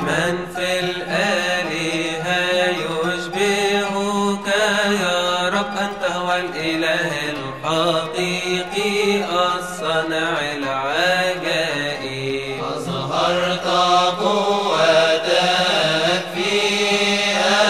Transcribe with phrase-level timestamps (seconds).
[0.00, 4.46] من في الآلهة يشبهك
[5.02, 13.66] يا رب أنت هو الإله الحقيقي الصنع العجائب أظهرت
[14.20, 15.36] قوتك
[16.34, 16.52] في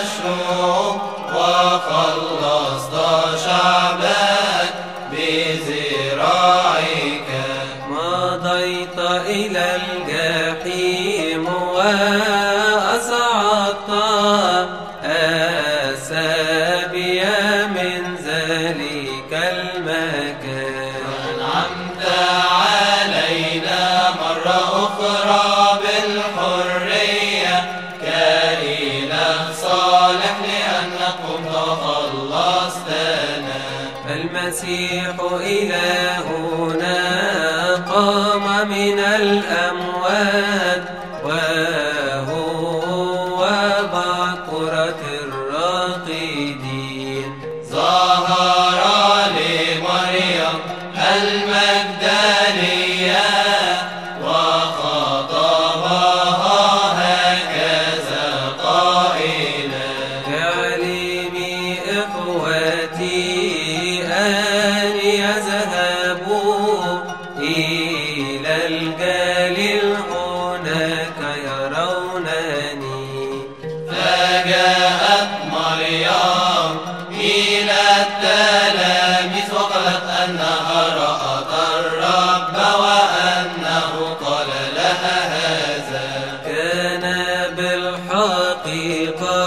[0.00, 0.96] الشعوب
[1.34, 2.94] وخلصت
[3.44, 4.72] شعبك
[5.12, 7.28] بذراعك.
[7.90, 10.37] مضيت إلى الجحيم
[12.74, 13.90] وأصعدت
[15.88, 17.22] أسابي
[17.76, 21.04] من ذلك المكان.
[21.28, 22.04] أنعمت
[22.50, 25.48] علينا مرة أخرى
[25.82, 27.56] بالحرية
[28.02, 33.08] كإله صالح لأنك قمت وخلصتنا.
[34.10, 36.98] المسيح إلهنا
[37.94, 39.67] قام من الأموات
[63.00, 67.00] أن يذهبوا
[67.38, 73.42] إلى الجليل هناك يرونني.
[73.90, 76.72] فجاءت مريم
[77.10, 83.92] إلى التلاميذ وقالت أنها رأت الرب وأنه
[84.24, 86.08] قال لها هذا.
[86.46, 87.04] كان
[87.56, 89.38] بالحقيقة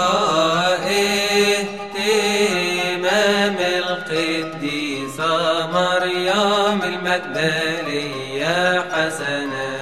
[4.42, 8.56] القديسة مريم المجدلية
[8.92, 9.72] حسنا.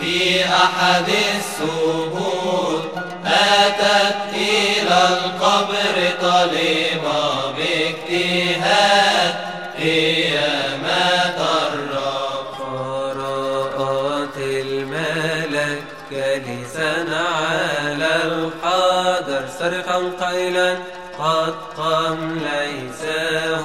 [0.00, 2.92] في أحد السبوت
[3.26, 9.34] أتت إلى القبر طالبة باجتهاد
[9.78, 11.38] قيامة
[11.72, 15.82] الرب قرأت الملك
[16.12, 20.76] جالسا على الحاضر صرخا قائلا
[21.18, 23.02] قد قام ليس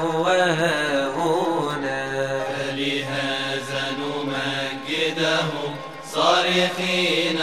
[0.02, 0.26] هو
[1.18, 5.46] هنا فلهذا نمجده
[6.14, 7.40] صارخين